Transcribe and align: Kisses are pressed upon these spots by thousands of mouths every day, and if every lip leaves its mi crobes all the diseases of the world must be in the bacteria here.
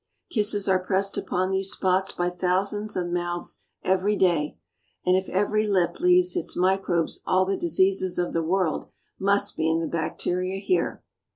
Kisses 0.31 0.67
are 0.67 0.83
pressed 0.83 1.15
upon 1.15 1.51
these 1.51 1.69
spots 1.73 2.11
by 2.11 2.31
thousands 2.31 2.95
of 2.95 3.09
mouths 3.11 3.67
every 3.83 4.15
day, 4.15 4.57
and 5.05 5.15
if 5.15 5.29
every 5.29 5.67
lip 5.67 5.99
leaves 5.99 6.35
its 6.35 6.57
mi 6.57 6.75
crobes 6.75 7.19
all 7.27 7.45
the 7.45 7.55
diseases 7.55 8.17
of 8.17 8.33
the 8.33 8.41
world 8.41 8.87
must 9.19 9.55
be 9.55 9.69
in 9.69 9.79
the 9.79 9.85
bacteria 9.85 10.57
here. 10.57 11.03